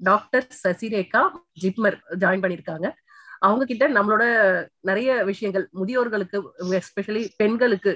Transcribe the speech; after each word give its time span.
Doctor 0.00 0.46
Sasirekha 0.58 1.22
JIPMER 1.62 1.96
join 2.22 2.42
பண்ணிருக்காங்க 2.44 2.88
அவங்க 3.42 3.64
கிட்ட 3.64 3.84
நம்மளோட 3.88 4.24
நிறைய 4.80 5.10
விஷயங்கள் 5.24 5.64
முதியோர்களுக்கு 5.78 6.38
எஸ்பெஷலி 6.78 7.22
பெண்களுக்கு 7.36 7.92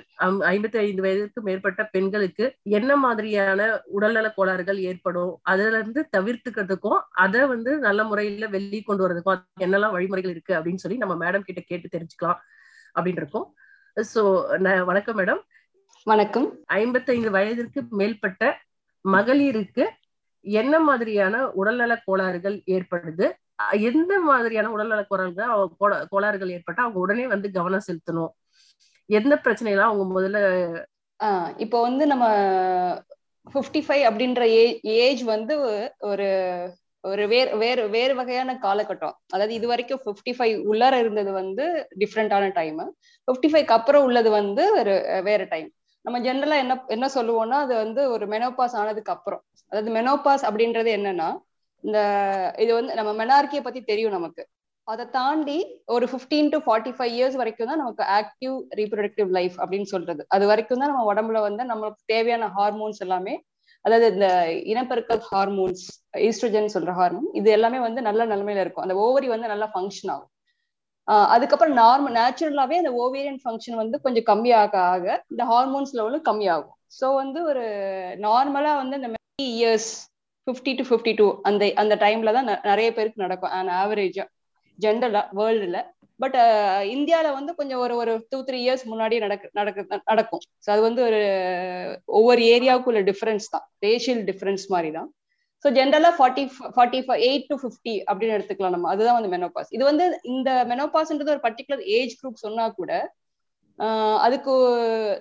ஐம்பத்தி 0.48 0.78
ஐந்து 0.78 1.02
வயதுக்கு 1.02 1.40
மேற்பட்ட 1.42 1.82
பெண்களுக்கு 1.92 2.44
என்ன 2.70 2.96
மாதிரியான 2.96 3.66
உடல்நல 3.90 4.28
கோளாறுகள் 4.36 4.80
ஏற்படும் 4.84 5.32
அதுல 5.44 5.78
இருந்து 5.78 6.02
தவிர்த்துக்கிறதுக்கும் 6.16 7.00
அதை 7.16 7.42
வந்து 7.46 7.72
நல்ல 7.78 8.04
முறையில 8.04 8.48
வெளியே 8.48 8.82
கொண்டு 8.82 9.04
வரதுக்கும் 9.04 9.42
என்னெல்லாம் 9.60 9.96
வழிமுறைகள் 9.96 10.30
இருக்கு 10.30 10.54
அப்படின்னு 10.54 10.76
சொல்லி 10.76 10.98
நம்ம 10.98 11.16
மேடம் 11.24 11.46
கிட்ட 11.46 11.62
கேட்டு 11.64 11.88
தெரிஞ்சுக்கலாம் 11.88 12.40
அப்படின்னு 12.96 13.22
இருக்கோம் 13.22 13.46
சோ 13.96 14.22
வணக்கம் 14.84 15.18
மேடம் 15.18 15.42
வணக்கம். 16.06 16.48
ஐம்பத்தைந்து 16.76 17.30
வயதிற்கு 17.30 17.80
மேற்பட்ட 17.92 18.42
மகளிருக்கு 19.04 19.84
என்ன 20.44 20.74
மாதிரியான 20.80 21.44
உடல்நல 21.52 21.92
கோளாறுகள் 22.06 22.56
ஏற்படுது? 22.66 23.26
எந்த 23.88 24.12
மாதிரியான 24.20 24.70
உடல்நல 24.70 25.02
கோளாறுகள் 25.08 25.52
அவங்க 25.54 26.06
கோளாறுகள் 26.12 26.54
ஏற்பட்டா 26.56 26.84
அவங்க 26.84 26.98
உடனே 26.98 27.26
வந்து 27.26 27.48
கவனம் 27.50 27.86
செலுத்தணும். 27.88 28.32
எந்த 29.10 29.34
பிரச்சனைலாம் 29.44 29.90
அவங்க 29.90 30.06
முதல்ல 30.18 30.38
இப்போ 31.56 31.78
வந்து 31.82 32.04
நம்ம 32.06 32.24
ஃபிஃப்டி 33.46 33.80
ஃபைவ் 33.86 34.04
அப்படின்ற 34.08 34.42
ஏஜ் 35.00 35.22
வந்து 35.24 35.54
ஒரு 36.10 36.28
ஒரு 37.04 37.24
வேறு 37.28 37.50
வேறு 37.56 37.82
வேறு 37.90 38.14
வகையான 38.14 38.50
காலகட்டம். 38.62 39.16
அதாவது 39.32 39.54
இது 39.54 39.66
வரைக்கும் 39.66 40.00
ஃபிஃப்டி 40.04 40.32
ஃபைவ் 40.38 40.54
உள்ளார 40.70 40.94
இருந்தது 40.98 41.32
வந்து 41.32 41.64
டிஃப்ரெண்டான 42.02 42.44
டைம் 42.52 42.80
ஃபிஃப்டி 43.28 43.48
ஃபைவ்க்கு 43.52 43.76
அப்புறம் 43.78 44.04
உள்ளது 44.04 44.30
வந்து 44.30 44.64
ஒரு 44.80 44.94
வேற 45.22 45.42
டைம் 45.44 45.68
நம்ம 46.04 46.16
ஜென்ரலா 46.26 46.56
என்ன 46.62 46.74
என்ன 46.94 47.06
சொல்லுவோம்னா 47.14 47.58
அது 47.64 47.74
வந்து 47.84 48.02
ஒரு 48.14 48.24
மெனோபாஸ் 48.34 48.74
ஆனதுக்கு 48.80 49.12
அப்புறம். 49.16 49.42
அதாவது 49.72 49.90
மெனோபாஸ் 49.98 50.44
அப்படின்றது 50.48 50.90
என்னன்னா 50.98 51.28
இந்த 51.84 51.98
இது 52.64 52.72
வந்து 52.78 52.92
நம்ம 52.98 53.10
மெனார்கியை 53.22 53.62
பத்தி 53.64 53.80
தெரியும் 53.90 54.16
நமக்கு. 54.18 54.42
அதை 54.88 55.04
தாண்டி 55.16 55.56
ஒரு 55.94 56.06
fifteen 56.10 56.50
to 56.54 56.58
forty 56.64 56.92
five 56.96 57.14
years 57.18 57.38
வரைக்கும் 57.40 57.70
தான் 57.70 57.80
நமக்கு 57.82 58.04
ஆக்டிவ் 58.18 58.54
ரீப்ரொடக்டிவ் 58.80 59.30
லைஃப் 59.38 59.56
அப்படின்னு 59.62 59.88
சொல்றது. 59.94 60.22
அது 60.36 60.44
வரைக்கும் 60.50 60.80
தான் 60.82 60.90
நம்ம 60.92 61.06
உடம்புல 61.12 61.40
வந்து 61.48 61.64
நம்மளுக்கு 61.70 62.02
தேவையான 62.14 62.50
ஹார்மோன்ஸ் 62.56 63.02
எல்லாமே 63.06 63.34
அதாவது 63.84 64.06
இந்த 64.14 64.28
இனப்பெருக்கல் 64.72 65.22
ஹார்மோன்ஸ் 65.30 65.84
ஈஸ்ட்ரஜன் 66.28 66.74
சொல்ற 66.76 66.92
ஹார்மோன் 67.00 67.28
இது 67.40 67.48
எல்லாமே 67.56 67.78
வந்து 67.86 68.00
நல்ல 68.08 68.22
நிலைமையில 68.32 68.62
இருக்கும். 68.64 68.84
அந்த 68.86 68.96
ஓவரி 69.06 69.28
வந்து 69.34 69.50
நல்லா 69.52 69.68
ஃபங்க்ஷன் 69.74 70.12
ஆகும். 70.14 70.30
அதுக்கப்புறம் 71.08 71.76
நார்மல் 71.82 72.16
நேச்சுரலாவே 72.18 72.76
அந்த 72.82 72.92
ஓவேரியன் 73.02 73.40
ஃபங்க்ஷன் 73.42 73.80
வந்து 73.82 73.96
கொஞ்சம் 74.04 74.26
கம்மியாக 74.30 74.76
ஆக 74.92 75.06
இந்த 75.32 75.42
ஹார்மோன்ஸ் 75.52 75.94
லெவலும் 75.98 76.26
கம்மியாகும். 76.30 76.76
ஸோ 76.98 77.06
வந்து 77.22 77.38
ஒரு 77.50 77.64
நார்மலா 78.26 78.72
வந்து 78.82 78.98
இந்த 79.00 79.10
years 79.38 79.90
fifty 80.46 80.72
to 80.78 80.84
fifty 80.88 81.12
two 81.20 81.26
அந்த 81.48 81.72
அந்த 81.82 81.94
டைம்ல 82.04 82.32
தான் 82.38 82.48
நிறைய 82.70 82.88
பேருக்கு 82.96 83.24
நடக்கும் 83.26 83.54
அண்ட் 83.58 83.72
ஆவரேஜா 83.82 84.24
ஜென்ரலா 84.78 85.22
வேர்ல்டுல 85.38 85.78
பட் 86.20 86.36
இந்தியாவில 86.94 87.28
வந்து 87.36 87.52
கொஞ்சம் 87.60 87.80
ஒரு 87.84 87.94
ஒரு 88.02 88.12
டூ 88.30 88.38
த்ரீ 88.48 88.58
இயர்ஸ் 88.64 88.84
முன்னாடி 88.90 89.16
நடக்க 89.24 89.48
நடக்க 89.58 90.00
நடக்கும். 90.10 90.42
ஸோ 90.64 90.68
அது 90.74 90.82
வந்து 90.88 91.00
ஒரு 91.08 91.20
ஒவ்வொரு 92.18 92.42
ஏரியாவுக்குள்ள 92.54 93.00
டிஃபரன்ஸ் 93.10 93.46
தான் 93.54 93.64
ரேஷியல் 93.86 94.22
டிஃபரன்ஸ் 94.30 94.66
மாதிரி 94.74 94.90
தான். 94.98 95.08
ஸோ 95.64 95.70
ஜென்ரலா 95.76 96.10
forty 96.16 96.42
forty 96.74 97.00
five 97.04 97.22
eight 97.28 97.46
to 97.50 97.56
fifty 97.60 97.94
அப்படின்னு 98.08 98.36
எடுத்துக்கலாம் 98.36 98.74
நம்ம. 98.76 98.88
அதுதான் 98.94 99.16
வந்து 99.18 99.30
மெனோபாஸ் 99.34 99.70
இது 99.76 99.84
வந்து 99.90 100.04
இந்த 100.32 100.50
மெனோபாஸ்ன்றது 100.72 101.34
ஒரு 101.34 101.42
பர்டிகுலர் 101.46 101.82
ஏஜ் 101.98 102.14
குரூப் 102.20 102.42
சொன்னா 102.44 102.64
கூட 102.78 102.92
அதுக்கு 104.24 104.52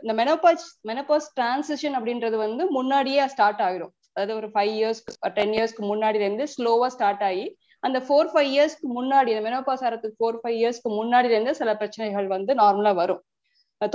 இந்த 0.04 0.14
மெனோபாஸ் 0.20 0.66
மெனோபாஸ் 0.90 1.28
டிரான்சிஷன் 1.38 1.96
அப்படின்றது 2.00 2.38
வந்து 2.44 2.64
முன்னாடியே 2.78 3.24
ஸ்டார்ட் 3.34 3.62
ஆகிடும் 3.68 3.94
அதாவது 4.12 4.34
ஒரு 4.40 4.48
ஃபைவ் 4.54 4.74
இயர்ஸ் 4.80 5.02
டென் 5.38 5.54
இயர்ஸ்க்கு 5.56 5.84
முன்னாடில 5.92 6.26
இருந்து 6.26 6.46
ஸ்லோவா 6.56 6.88
ஸ்டார்ட் 6.96 7.24
ஆகி 7.30 7.46
அந்த 7.84 8.00
ஃபோர் 8.08 8.30
ஃபைவ் 8.34 8.50
இயர்ஸ்க்கு 8.56 8.88
முன்னாடி 8.98 9.30
இந்த 9.34 9.44
மெனோபாஸ் 9.48 9.84
ஆகிறதுக்கு 9.86 10.20
ஃபோர் 10.20 10.38
ஃபைவ் 10.42 10.58
இயர்ஸ்க்கு 10.60 10.90
முன்னாடில 11.00 11.36
இருந்து 11.36 11.54
சில 11.62 11.72
பிரச்சனைகள் 11.82 12.28
வந்து 12.36 12.52
நார்மலா 12.62 12.92
வரும். 13.02 13.22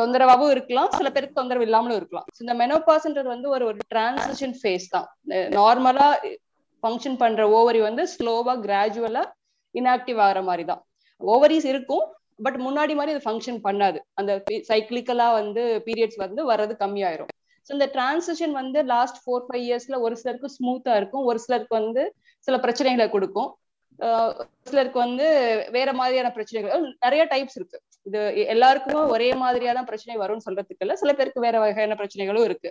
தொந்தரவாகவும் 0.01 0.53
இருக்கலாம் 0.55 0.91
சில 0.99 1.09
பேருக்கு 1.15 1.39
தொந்தரவு 1.39 1.67
இல்லாமலும் 1.69 1.99
இருக்கலாம். 2.01 2.27
இந்த 2.43 2.55
மெனோபாஸ்ன்றது 2.63 3.29
வந்து 3.35 3.49
ஒரு 3.55 3.65
ஒரு 3.71 3.79
டிரான்சிஷன் 3.93 4.55
ஃபேஸ் 4.61 4.87
தான். 4.95 5.07
நார்மலா 5.59 6.09
ஃபங்க்ஷன் 6.83 7.19
பண்ற 7.23 7.43
ஓவரி 7.59 7.81
வந்து 7.89 8.03
ஸ்லோவா 8.15 8.55
கிராஜுவலா 8.67 9.25
இன்ஆக்டிவ் 9.75 10.21
ஆகிற 10.27 10.41
மாதிரி 10.49 10.65
தான். 10.71 10.83
ஓவரிஸ் 11.21 11.69
இருக்கும் 11.73 12.05
பட் 12.47 12.59
முன்னாடி 12.67 12.93
மாதிரி 12.99 13.15
அது 13.15 13.27
ஃபங்க்ஷன் 13.27 13.61
பண்ணாது. 13.67 13.99
அந்த 14.21 14.33
சைக்கிளிக்கலா 14.71 15.29
வந்து 15.41 15.63
பீரியட்ஸ் 15.87 16.21
வந்து 16.25 16.41
வர்றது 16.51 16.75
கம்மியாயிரும். 16.83 17.33
ஸோ 17.67 17.73
இந்த 17.77 17.89
டிரான்சிஷன் 17.95 18.55
வந்து 18.61 18.79
லாஸ்ட் 18.93 19.19
ஃபோர் 19.23 19.47
ஃபைவ் 19.47 19.65
இயர்ஸ்ல 19.69 19.97
ஒரு 20.07 20.15
சிலருக்கு 20.21 20.51
ஸ்மூத்தா 20.59 20.93
இருக்கும் 21.01 21.27
ஒரு 21.31 21.39
சிலருக்கு 21.45 21.75
வந்து 21.81 22.03
சில 22.49 22.57
பிரச்சனைகளை 22.65 23.07
கொடுக்கும். 23.17 23.51
சிலருக்கு 24.71 24.99
வந்து 25.07 25.27
வேற 25.77 25.91
மாதிரியான 26.01 26.29
பிரச்சனைகள் 26.37 26.85
நிறைய 27.05 27.23
டைப்ஸ் 27.33 27.57
இருக்கு. 27.59 27.79
இது 28.07 28.21
எல்லாருக்குமே 28.55 29.01
ஒரே 29.15 29.31
மாதிரியான 29.35 29.83
பிரச்சனை 29.85 30.15
வரும்னு 30.23 30.47
சொல்றதுக்கு 30.47 30.85
இல்ல. 30.87 30.95
சில 30.95 31.13
பேருக்கு 31.13 31.47
வேற 31.47 31.57
வகையான 31.65 31.97
பிரச்சனைகளும் 32.01 32.47
இருக்கு. 32.49 32.71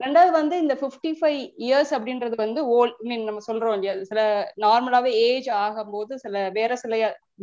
ரெண்டாவது 0.00 0.30
வந்து 0.30 0.54
இந்த 0.58 0.74
ஃபிஃப்டி 0.80 1.10
ஃபைவ் 1.18 1.38
இயர்ஸ் 1.66 1.92
அப்படின்றது 1.96 2.36
வந்து 2.42 2.60
ஓல் 2.76 2.92
மீன் 3.08 3.24
நம்ம 3.24 3.40
சொல்றோம் 3.46 3.74
இல்லையா? 3.76 3.94
சில 4.10 4.20
நார்மலாவே 4.64 5.12
ஏஜ் 5.28 5.48
ஆகும்போது 5.62 6.12
சில 6.24 6.50
வேற 6.58 6.72
சில 6.76 6.92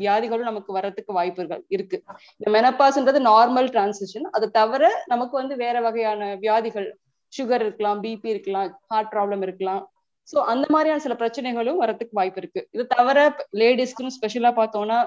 வியாதிகளும் 0.03 0.49
நமக்கு 0.49 0.71
வர்றதுக்கு 0.73 1.11
வாய்ப்புகள் 1.13 1.63
இருக்கு. 1.69 1.97
இந்த 2.39 2.49
மெனப்பாஸ்ன்றது 2.57 3.19
நார்மல் 3.31 3.69
டிரான்சிஷன் 3.75 4.27
அது 4.31 4.47
தவிர 4.51 4.83
நமக்கு 5.07 5.35
வந்து 5.41 5.55
வேற 5.55 5.75
வகையான 5.81 6.31
வியாதிகள் 6.45 6.87
சுகர் 7.33 7.63
இருக்கலாம் 7.65 8.01
பிபி 8.05 8.29
இருக்கலாம் 8.33 8.71
ஹார்ட் 8.93 9.11
ப்ராப்ளம் 9.13 9.43
இருக்கலாம். 9.47 9.83
ஸோ 10.27 10.37
அந்த 10.51 10.65
மாதிரியான 10.73 11.01
சில 11.05 11.15
பிரச்சனைகளும் 11.21 11.81
வரத்துக்கு 11.83 12.19
வாய்ப்பு 12.19 12.39
இருக்கு. 12.41 12.61
இது 12.71 12.83
தவிர 12.87 13.17
லேடிஸ்க்குன்னு 13.61 14.15
ஸ்பெஷலா 14.17 14.51
பார்த்தோம்னா 14.61 14.99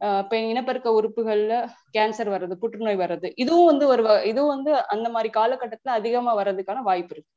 இப்போ 0.00 0.36
இனப்பெருக்க 0.44 0.88
உறுப்புகள்ல 0.92 1.54
கேன்சர் 1.92 2.30
வர்றது 2.34 2.54
புற்றுநோய் 2.54 3.02
வர்றது 3.02 3.28
இதுவும் 3.36 3.66
வந்து 3.66 3.84
ஒரு 3.88 4.02
இதுவும் 4.24 4.54
வந்து 4.56 4.72
அந்த 4.94 5.08
மாதிரி 5.08 5.30
காலகட்டத்துல 5.36 5.92
அதிகமா 5.92 6.32
வர்றதுக்கான 6.40 6.82
வாய்ப்பு 6.82 7.14
இருக்கு. 7.14 7.30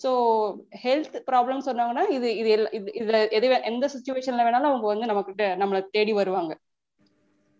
ஸோ 0.00 0.10
ஹெல்த் 0.82 1.16
ப்ராப்ளம் 1.28 1.66
சொன்னாங்கன்னா 1.68 2.04
இது 2.10 2.28
இது 2.36 2.50
இதுல 3.00 3.18
எது 3.30 3.48
எந்த 3.70 3.86
சுச்சுவேஷன்ல 3.94 4.44
வேணாலும் 4.46 4.70
அவங்க 4.70 4.86
வந்து 4.86 5.06
நம்ம 5.06 5.22
கிட்ட 5.22 5.44
நம்மளை 5.56 5.80
தேடி 5.90 6.12
வருவாங்க. 6.12 6.52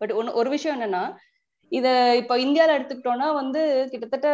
பட் 0.00 0.12
ஒன்னு 0.12 0.36
ஒரு 0.40 0.48
விஷயம் 0.50 0.76
என்னன்னா 0.76 1.04
இத 1.72 1.86
இப்போ 2.14 2.34
இந்தியாவில் 2.38 2.76
எடுத்துக்கிட்டோம்னா 2.76 3.28
வந்து 3.34 3.60
கிட்டத்தட்ட 3.92 4.28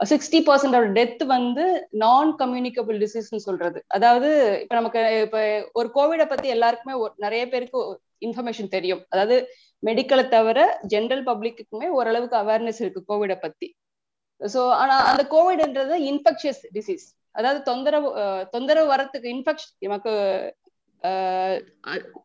சிக்ஸ்டி 0.00 0.38
பர்சன்ட் 0.46 0.92
டெத் 0.92 1.22
வந்து 1.28 1.64
நான் 2.02 2.30
கம்யூனிகபிள் 2.36 2.98
டிசீஸ்னு 2.98 3.40
சொல்றது. 3.48 3.78
அதாவது 3.88 4.28
இப்ப 4.62 4.74
நமக்கு 4.74 5.00
இப்ப 5.26 5.38
ஒரு 5.72 5.88
கோவிடை 5.94 6.26
பத்தி 6.28 6.48
எல்லாருக்குமே 6.48 6.94
நிறைய 7.18 7.42
பேருக்கு 7.48 7.80
இன்ஃபர்மேஷன் 8.22 8.74
தெரியும். 8.76 9.02
அதாவது 9.12 9.36
மெடிக்கலை 9.82 10.24
தவிர 10.28 10.58
ஜென்ரல் 10.94 11.24
பப்ளிக்குமே 11.28 11.88
ஓரளவுக்கு 11.98 12.36
அவேர்னஸ் 12.36 12.80
இருக்கு 12.82 13.02
கோவிட 13.10 13.34
பத்தி. 13.44 13.68
ஸோ 14.40 14.60
ஆனா 14.80 14.94
அந்த 15.10 15.22
கோவிட்ன்றது 15.32 15.94
இன்ஃபெக்ஷியஸ் 16.10 16.62
டிசீஸ் 16.72 17.06
அதாவது 17.34 17.60
தொந்தரவு 17.62 18.08
தொந்தரவு 18.52 18.86
வரத்துக்கு 18.92 19.28
இன்ஃபெக்ஷன் 19.34 19.72
நமக்கு 19.86 20.12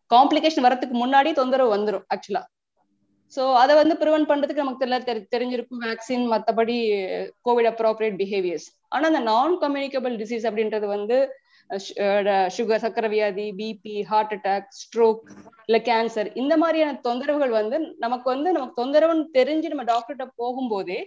காம்ப்ளிகேஷன் 0.09 0.65
வரத்துக்கு 0.67 0.95
முன்னாடி 1.03 1.29
தொந்தரவு 1.33 1.69
வந்துடும் 1.75 2.05
ஆக்சுவலா 2.13 2.43
ஸோ 3.33 3.43
அதை 3.53 3.73
வந்து 3.75 3.95
ப்ரிவென்ட் 4.01 4.29
பண்றதுக்கு 4.31 4.63
நமக்கு 4.63 4.85
எல்லாம் 4.85 5.05
தெரி 5.07 5.21
தெரிஞ்சிருக்கும் 5.35 5.83
வேக்சின் 5.85 6.25
மற்றபடி 6.33 6.75
கோவிட் 7.41 7.69
அப்ரோப்ரியேட் 7.71 8.17
பிஹேவியர்ஸ் 8.21 8.67
ஆனா 8.87 9.05
அந்த 9.07 9.21
நான் 9.31 9.55
கம்யூனிகபிள் 9.57 10.15
டிசீஸ் 10.17 10.45
அப்படின்றது 10.49 10.87
வந்து 10.87 11.17
சுகர் 11.69 12.83
சக்கரை 12.83 13.09
வியாதி 13.09 13.45
பிபி 13.59 13.95
ஹார்ட் 14.09 14.33
அட்டாக் 14.35 14.67
ஸ்ட்ரோக் 14.79 15.21
இல்ல 15.67 15.77
கேன்சர் 15.89 16.29
இந்த 16.33 16.53
மாதிரியான 16.57 16.99
தொந்தரவுகள் 17.07 17.53
வந்து 17.59 17.77
நமக்கு 17.97 18.27
வந்து 18.29 18.49
நமக்கு 18.51 18.79
தொந்தரவுன்னு 18.81 19.25
தெரிஞ்சு 19.39 19.71
நம்ம 19.73 19.85
டாக்டர்கிட்ட 19.93 20.27
போகும்போதே 20.41 20.99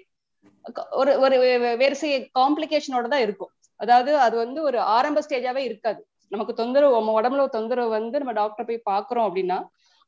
ஒரு 1.01 1.13
ஒரு 1.25 1.37
வேறு 1.83 1.97
காம்ப்ளிகேஷனோட 2.41 3.07
தான் 3.09 3.25
இருக்கும். 3.27 3.53
அதாவது 3.81 4.13
அது 4.19 4.37
வந்து 4.37 4.61
ஒரு 4.63 4.79
ஆரம்ப 4.97 5.19
ஸ்டேஜாவே 5.27 5.63
இருக்காது. 5.69 6.01
நமக்கு 6.33 6.53
தொந்தரவு 6.55 6.97
நம்ம 6.99 7.13
உடம்புல 7.21 7.47
தொந்தரவு 7.49 7.91
வந்து 7.91 8.17
நம்ம 8.19 8.33
டாக்டர் 8.33 8.69
போய் 8.71 8.89
பாக்குறோம் 8.91 9.27
அப்படின்னா 9.29 9.59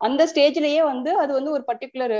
அந்த 0.00 0.22
ஸ்டேஜ்லயே 0.32 0.82
வந்து 0.82 1.10
அது 1.16 1.32
வந்து 1.32 1.50
ஒரு 1.50 1.64
பர்டிகுலர் 1.70 2.16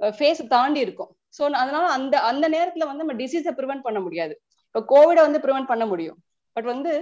ஃபேஸ் 0.00 0.42
தாண்டி 0.48 0.80
இருக்கும். 0.80 1.10
ஸோ 1.38 1.42
அதனால 1.62 1.84
அந்த 1.98 2.14
அந்த 2.30 2.46
நேரத்துல 2.48 2.86
வந்து 2.86 3.04
நம்ம 3.04 3.16
டிசீஸை 3.22 3.52
ப்ரிவென்ட் 3.60 3.86
பண்ண 3.88 4.00
முடியாது. 4.00 4.34
இப்போ 4.68 4.80
கோவிட 4.92 5.18
வந்து 5.26 5.42
ப்ரிவென்ட் 5.44 5.70
பண்ண 5.72 5.86
முடியும். 5.86 6.18
பட் 6.56 6.64
வந்து 6.64 6.92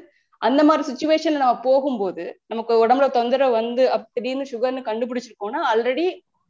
அந்த 0.43 0.61
மாதிரி 0.69 0.83
சுச்சுவேஷன்ல 0.91 1.43
நம்ம 1.43 1.61
போகும்போது 1.69 2.25
நமக்கு 2.53 2.73
உடம்புல 2.85 3.07
தொந்தரவு 3.19 3.53
வந்து 3.61 3.83
திடீர்னு 4.17 4.47
சுகர்னு 4.53 4.83
கண்டுபிடிச்சிருக்கோம்னா 4.89 5.61
ஆல்ரெடி 5.71 6.07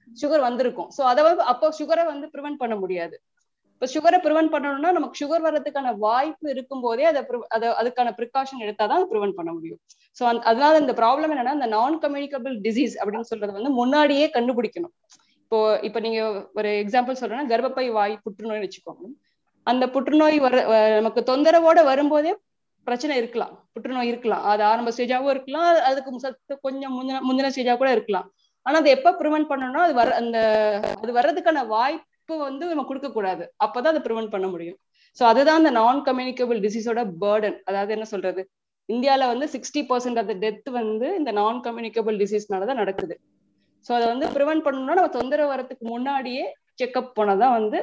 சுகர் 0.08 0.46
வந்திருக்கும். 0.48 0.88
ஸோ 0.96 1.02
அதை 1.10 1.22
அப்போ 1.52 1.66
சுகரை 1.78 2.04
வந்து 2.12 2.26
ப்ரிவென்ட் 2.34 2.60
பண்ண 2.62 2.74
முடியாது. 2.82 3.16
இப்போ 3.74 3.86
சுகரை 3.94 4.18
ப்ரிவென்ட் 4.24 4.52
பண்ணணும்னா 4.54 4.90
நமக்கு 4.96 5.20
சுகர் 5.20 5.44
வர்றதுக்கான 5.46 5.92
வாய்ப்பு 6.04 6.46
இருக்கும் 6.54 6.82
போதே 6.86 7.04
அதை 7.10 7.20
அதை 7.56 7.68
அதுக்கான 7.80 8.12
ப்ரிகாஷன் 8.18 8.62
எடுத்தாதான் 8.64 8.98
அதை 9.00 9.08
ப்ரிவென்ட் 9.12 9.36
பண்ண 9.38 9.50
முடியும். 9.52 9.80
ஸோ 10.16 10.22
அதனால 10.50 10.72
இந்த 10.82 10.92
ப்ராப்ளம் 11.00 11.32
என்னன்னா 11.34 11.54
இந்த 11.58 11.68
நான் 11.76 11.96
கம்யூனிகபிள் 12.04 12.54
டிசீஸ் 12.66 12.94
அப்படின்னு 13.00 13.30
சொல்றது 13.32 13.56
வந்து 13.58 13.72
முன்னாடியே 13.80 14.26
கண்டுபிடிக்கணும். 14.36 14.94
இப்போ 15.44 15.58
இப்போ 15.88 16.00
நீங்க 16.06 16.20
ஒரு 16.58 16.68
எக்ஸாம்பிள் 16.84 17.20
சொல்றேன்னா 17.20 17.46
கர்ப்பப்பை 17.52 17.86
வாய் 17.98 18.14
புற்றுநோய் 18.26 18.62
வச்சுக்கோங்க. 18.64 19.04
அந்த 19.66 19.84
புற்றுநோய் 19.94 20.38
வர 20.46 20.56
நமக்கு 20.98 21.20
தொந்தரவோட 21.32 21.78
வரும்போதே 21.90 22.32
பிரச்சனை 22.86 23.14
இருக்கலாம். 23.20 23.52
புற்றுநோய் 23.74 24.10
இருக்கலாம். 24.12 24.42
அது 24.52 24.62
ஆரம்ப 24.70 24.90
ஸ்டேஜாவும் 24.96 25.32
இருக்கலாம். 25.34 25.68
அதுக்கு 25.90 26.24
சத்து 26.26 26.54
கொஞ்சம் 26.66 26.94
முந்தின 26.98 27.20
முந்தின 27.28 27.50
ஸ்டேஜா 27.54 27.74
கூட 27.82 27.90
இருக்கலாம். 27.96 28.26
ஆனா 28.66 28.76
அதை 28.82 28.90
எப்ப 28.96 29.12
ப்ரிவென்ட் 29.20 29.50
பண்ணணும்னா 29.50 29.80
அது 29.86 29.94
வர 30.00 30.10
அந்த 30.22 30.38
அது 31.02 31.12
வர்றதுக்கான 31.18 31.62
வாய்ப்பு 31.66 32.34
வந்து 32.48 32.64
நம்ம 32.72 32.84
கொடுக்க 32.90 33.08
கூடாது. 33.10 33.44
அப்பதான் 33.64 33.92
அதை 33.94 34.02
ப்ரிவென்ட் 34.08 34.34
பண்ண 34.34 34.46
முடியும். 34.46 34.78
ஸோ 35.18 35.22
அதுதான் 35.30 35.60
அந்த 35.60 35.70
நான் 35.80 36.00
கம்யூனிகபிள் 36.02 36.60
டிசீஸோட 36.66 37.00
பேர்டன் 37.22 37.58
அதாவது 37.64 37.92
என்ன 37.96 38.06
சொல்றது? 38.12 38.42
இந்தியால 38.88 39.26
வந்து 39.32 39.46
சிக்ஸ்டி 39.54 39.80
பர்சன்ட் 39.90 40.20
ஆஃப் 40.22 40.32
டெத் 40.44 40.70
வந்து 40.80 41.08
இந்த 41.18 41.30
நான் 41.32 41.60
கம்யூனிகபிள் 41.66 42.16
டிசீஸ்னாலதான் 42.22 42.80
நடக்குது. 42.82 43.14
ஸோ 43.86 43.90
அதை 43.96 44.06
வந்து 44.12 44.26
ப்ரிவென்ட் 44.36 44.64
பண்ணணும்னா 44.66 44.96
நம்ம 44.98 45.12
தொந்தரவு 45.18 45.52
வரத்துக்கு 45.54 45.84
முன்னாடியே 45.94 46.44
செக்அப் 46.82 47.14
போனதான் 47.18 47.54
வந்து 47.58 47.78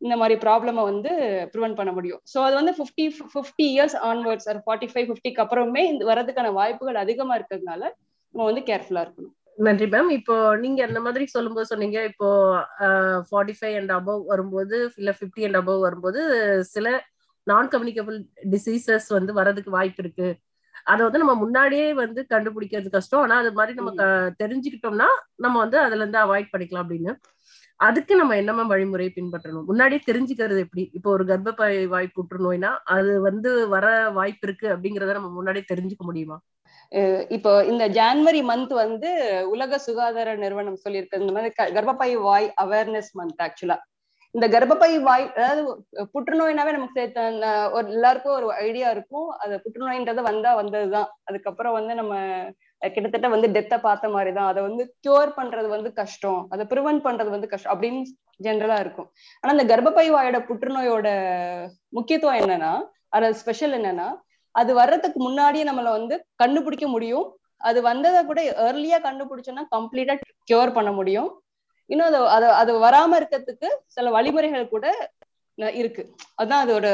இந்த 0.00 0.14
மாதிரி 0.20 0.34
ப்ராப்ளம 0.44 0.82
வந்து 0.90 1.10
ப்ரிவென்ட் 1.52 1.78
பண்ண 1.78 1.90
முடியும். 1.92 2.20
ஸோ 2.32 2.38
அது 2.46 2.54
வந்து 2.60 2.72
ஃபிஃப்டி 2.78 3.04
ஃபிஃப்டி 3.34 3.66
இயர்ஸ் 3.74 3.96
ஆன்வர்ட்ஸ் 4.08 4.48
ஒரு 4.52 4.60
ஃபார்ட்டி 4.66 4.88
ஃபைவ் 4.92 5.06
ஃபிஃப்டிக்கு 5.10 5.42
அப்புறமே 5.44 5.82
இந்த 5.92 6.04
வரதுக்கான 6.10 6.52
வாய்ப்புகள் 6.58 7.02
அதிகமா 7.04 7.36
இருக்கிறதுனால 7.38 7.82
நம்ம 8.34 8.46
வந்து 8.50 8.64
கேர்ஃபுல்லா 8.68 9.04
இருக்கணும். 9.06 9.34
நன்றி 9.58 9.86
மேம் 9.90 10.08
இப்போ 10.18 10.36
நீங்க 10.62 10.80
அந்த 10.86 11.00
மாதிரி 11.00 11.24
சொல்லும்போது 11.34 11.70
சொன்னீங்க. 11.72 11.98
இப்போ 12.10 12.28
ஃபார்ட்டி 13.28 13.54
ஃபைவ் 13.58 13.76
அண்ட் 13.80 13.92
அபவ் 13.98 14.22
வரும்போது 14.32 14.78
இல்ல 15.00 15.10
ஃபிஃப்டி 15.18 15.44
அண்ட் 15.48 15.58
அபவ் 15.60 15.84
வரும்போது 15.86 16.22
சில 16.74 16.86
நான் 17.46 17.70
கம்யூனிகபிள் 17.72 18.18
டிசீசஸ் 18.54 19.08
வந்து 19.16 19.32
வரதுக்கு 19.38 19.70
வாய்ப்பு 19.76 20.02
இருக்கு. 20.04 20.28
அதை 20.92 21.00
வந்து 21.06 21.20
நம்ம 21.22 21.34
முன்னாடியே 21.42 21.86
வந்து 22.02 22.20
கண்டுபிடிக்கிறது 22.32 22.90
கஷ்டம். 22.96 23.22
ஆனா 23.24 23.36
அது 23.42 23.52
மாதிரி 23.58 23.74
நம்ம 23.80 24.04
தெரிஞ்சுக்கிட்டோம்னா 24.42 25.08
நம்ம 25.44 25.56
வந்து 25.64 25.78
அதுல 25.84 26.02
இருந்து 26.02 26.20
அவாய்ட் 26.24 26.52
பண்ணிக்கலாம் 26.52 26.84
அப்படின்னு. 26.84 27.12
அதுக்கு 27.86 28.14
நம்ம 28.20 28.36
என்ன 28.40 28.52
மேம் 28.56 28.72
வழிமுறையை 28.72 29.10
பின்பற்றணும்? 29.14 29.66
முன்னாடியே 29.70 30.00
தெரிஞ்சுக்கிறது 30.08 30.60
எப்படி? 30.66 30.82
இப்போ 30.96 31.08
ஒரு 31.16 31.24
கர்ப்பப்பை 31.30 31.70
வாய் 31.94 32.14
புற்றுநோய்னா 32.16 32.70
அது 32.96 33.12
வந்து 33.28 33.50
வர 33.74 33.86
வாய்ப்பு 34.18 34.46
இருக்கு 34.48 34.66
அப்படிங்கறத 34.74 35.16
நம்ம 35.18 35.30
முன்னாடியே 35.38 35.64
தெரிஞ்சுக்க 35.72 36.04
முடியுமா? 36.10 36.36
இப்போ 37.36 37.52
இந்த 37.70 37.84
ஜான்வரி 37.98 38.40
மந்த் 38.50 38.72
வந்து 38.82 39.10
உலக 39.54 39.78
சுகாதார 39.86 40.34
நிறுவனம் 40.42 40.82
சொல்லியிருக்கு. 40.84 41.22
இந்த 41.22 41.34
மாதிரி 41.36 41.50
கர்ப்பப்பை 41.76 42.10
வாய் 42.28 42.48
அவேர்னஸ் 42.64 43.10
மந்த் 43.20 43.42
ஆக்சுவலா 43.46 43.78
இந்த 44.34 44.46
கர்ப்பப்பை 44.54 44.90
வாய் 45.08 45.24
அதாவது 45.36 45.62
புற்றுநோய்னாவே 46.14 46.70
நமக்கு 46.76 46.98
சேர்த்த 46.98 47.48
ஒரு 47.76 47.86
எல்லாருக்கும் 47.94 48.36
ஒரு 48.38 48.46
ஐடியா 48.66 48.88
இருக்கும். 48.96 49.28
அது 49.42 49.60
புற்றுநோயின்றது 49.64 50.22
வந்தா 50.28 50.52
வந்ததுதான். 50.60 51.10
அதுக்கப்புறம் 51.28 51.76
வந்து 51.78 51.94
நம்ம 52.00 52.14
கிட்டத்தட்ட 52.82 53.28
வந்து 53.34 53.48
டெத்தை 53.48 53.76
பார்த்த 53.80 54.08
மாதிரி 54.08 54.30
தான் 54.32 54.48
அதை 54.52 54.60
வந்து 54.62 54.82
கியூர் 55.04 55.30
பண்றது 55.36 55.68
வந்து 55.76 55.90
கஷ்டம். 55.92 56.40
அதை 56.50 56.66
ப்ரிவென்ட் 56.72 57.02
பண்றது 57.06 57.30
வந்து 57.34 57.48
கஷ்டம் 57.52 57.72
அப்படின்னு 57.74 58.02
ஜென்ரலா 58.46 58.78
இருக்கும். 58.84 59.08
ஆனா 59.40 59.52
இந்த 59.56 59.66
கர்ப்பப்பை 59.72 60.06
வாயோட 60.16 60.38
புற்றுநோயோட 60.48 61.08
முக்கியத்துவம் 61.88 62.40
என்னன்னா 62.42 62.72
அது 63.16 63.34
ஸ்பெஷல் 63.34 63.76
என்னன்னா 63.78 64.08
அது 64.54 64.74
வர்றதுக்கு 64.74 65.18
முன்னாடியே 65.20 65.64
நம்மள 65.68 65.88
வந்து 65.98 66.14
கண்டுபிடிக்க 66.42 66.86
முடியும். 66.88 67.26
அது 67.68 67.78
வந்ததை 67.82 68.20
கூட 68.24 68.40
ஏர்லியா 68.66 68.98
கண்டுபிடிச்சோம்னா 69.06 69.64
கம்ப்ளீட்டா 69.76 70.14
கியூர் 70.50 70.76
பண்ண 70.76 70.90
முடியும். 70.92 71.30
இன்னும் 71.90 72.06
அது 72.06 72.18
அது 72.36 72.46
அது 72.60 72.72
வராம 72.84 73.16
இருக்கிறதுக்கு 73.20 73.68
சில 73.86 74.10
வழிமுறைகள் 74.10 74.72
கூட 74.74 74.86
இருக்கு. 75.80 76.02
அதுதான் 76.34 76.64
அதோட 76.66 76.86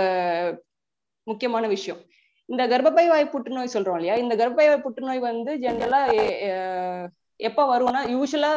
முக்கியமான 1.26 1.66
விஷயம். 1.66 2.00
இந்த 2.50 2.62
கர்ப்பப்பை 2.72 3.04
வாய் 3.12 3.32
புற்றுநோய் 3.32 3.74
சொல்றோம் 3.74 3.98
இல்லையா? 3.98 4.14
இந்த 4.24 4.34
கர்ப்பப்பை 4.40 4.66
வாய் 4.70 4.84
புற்றுநோய் 4.86 5.26
வந்து 5.30 5.52
ஜென்ரலா 5.64 6.00
எப்ப 7.40 7.60
வரும்னா 7.72 8.00
யூஸ்வலா 8.14 8.52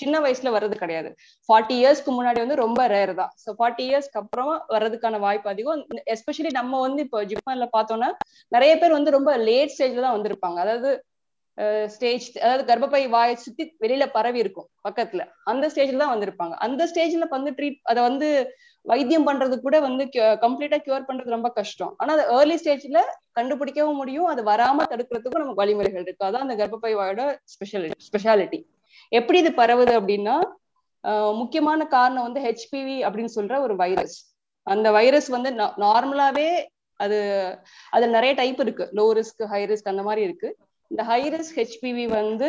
சின்ன 0.00 0.16
வயசுல 0.24 0.48
வர்றது 0.54 0.76
கிடையாது. 0.80 1.10
ஃபார்ட்டி 1.48 1.74
இயர்ஸ்க்கு 1.82 2.10
முன்னாடி 2.16 2.38
வந்து 2.42 2.56
ரொம்ப 2.62 2.80
ரேர் 2.94 3.12
தான். 3.20 3.30
ஸோ 3.42 3.50
ஃபார்ட்டி 3.58 3.84
இயர்ஸ்க்கு 3.90 4.20
அப்புறம் 4.22 4.50
வர்றதுக்கான 4.74 5.20
வாய்ப்பு 5.24 5.48
அதிகம். 5.52 5.80
எஸ்பெஷலி 6.14 6.50
நம்ம 6.58 6.80
வந்து 6.86 7.00
இப்போ 7.06 7.20
ஜிப்மன்ல 7.30 7.66
பார்த்தோம்னா 7.76 8.10
நிறைய 8.56 8.72
பேர் 8.82 8.96
வந்து 8.98 9.16
ரொம்ப 9.16 9.32
லேட் 9.48 9.72
ஸ்டேஜ்ல 9.74 10.04
தான் 10.06 10.16
வந்திருப்பாங்க. 10.18 10.58
அதாவது 10.64 10.90
ஸ்டேஜ் 11.94 12.26
அதாவது 12.44 12.62
கர்ப்பப்பை 12.70 13.02
வாயை 13.16 13.34
சுத்தி 13.46 13.64
வெளியில 13.82 14.04
பரவி 14.16 14.38
இருக்கும் 14.44 14.68
பக்கத்துல. 14.86 15.22
அந்த 15.50 15.64
ஸ்டேஜ்ல 15.72 16.02
தான் 16.02 16.14
வந்திருப்பாங்க. 16.14 16.54
அந்த 16.66 16.82
ஸ்டேஜ்ல 16.92 17.26
வந்து 17.36 17.52
ட்ரீட் 17.58 17.80
அதை 17.92 18.00
வந்து 18.08 18.28
வைத்தியம் 18.90 19.26
பண்றது 19.28 19.54
கூட 19.66 19.76
வந்து 19.86 20.04
கம்ப்ளீட்டா 20.44 20.78
கியூர் 20.86 21.06
பண்றது 21.08 21.36
ரொம்ப 21.36 21.50
கஷ்டம். 21.58 21.92
ஆனா 22.00 22.10
அது 22.16 22.24
ஏர்லி 22.38 22.56
ஸ்டேஜ்ல 22.62 23.00
கண்டுபிடிக்கவும் 23.38 24.00
முடியும். 24.00 24.28
அது 24.32 24.40
வராம 24.50 24.84
தடுக்கிறதுக்கும் 24.92 25.42
நமக்கு 25.42 25.62
வழிமுறைகள் 25.62 26.04
இருக்கு. 26.06 26.26
அதான் 26.28 26.44
அந்த 26.46 26.56
கர்ப்பப்பை 26.60 26.92
ஸ்பெஷாலிட்டி 27.54 28.06
ஸ்பெஷாலிட்டி 28.08 28.60
எப்படி 29.18 29.38
இது 29.44 29.52
பரவுது 29.62 29.94
அப்படின்னா 30.00 30.36
முக்கியமான 31.40 31.80
காரணம் 31.96 32.26
வந்து 32.26 32.42
ஹெச்பிவி 32.44 32.98
அப்படின்னு 33.06 33.32
சொல்ற 33.38 33.54
ஒரு 33.64 33.74
வைரஸ் 33.82 34.16
அந்த 34.66 34.88
வைரஸ் 34.96 35.28
வந்து 35.34 35.50
நார்மலாவே 35.82 36.46
அது 37.00 37.18
அது 37.94 38.04
நிறைய 38.14 38.32
டைப் 38.38 38.60
இருக்கு. 38.64 38.84
லோ 38.98 39.04
ரிஸ்க் 39.18 39.42
ஹை 39.52 39.60
ரிஸ்க் 39.70 39.90
அந்த 39.92 40.02
மாதிரி 40.08 40.22
இருக்கு. 40.26 40.48
இந்த 40.90 41.02
ஹை 41.10 41.20
ரிஸ்க் 41.34 41.58
ஹெச்பிவி 41.60 42.04
வந்து 42.20 42.48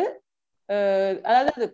அதாவது 1.28 1.66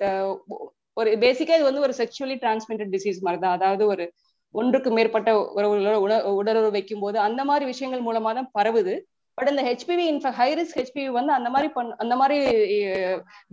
ஒரு 1.00 1.10
பேசிக்கா 1.24 1.54
இது 1.58 1.68
வந்து 1.68 1.84
ஒரு 1.86 1.94
செக்ஷுவலி 2.00 2.36
டிரான்ஸ்மிட்டட் 2.42 2.92
டிசீஸ் 2.94 3.20
மாதிரி 3.26 3.40
தான் 3.44 3.56
அதாவது 3.58 3.84
ஒரு 3.92 4.04
ஒன்றுக்கு 4.54 4.90
மேற்பட்ட 4.96 5.30
ஒரு 5.56 5.66
உடலுறவு 6.38 6.70
வைக்கும் 6.76 7.02
போது 7.04 7.16
அந்த 7.26 7.42
மாதிரி 7.50 7.64
விஷயங்கள் 7.72 8.06
மூலமா 8.08 8.30
தான் 8.38 8.52
பரவுது. 8.58 8.94
பட் 9.38 9.50
இந்த 9.50 9.62
HPV 9.68 10.04
in fact 10.10 10.38
high 10.40 10.48
risk 10.58 10.78
HPV 10.80 11.10
வந்து 11.18 11.32
அந்த 11.36 11.48
மாதிரி 11.54 11.68
பண் 11.76 11.92
அந்த 12.02 12.14
மாதிரி 12.20 12.36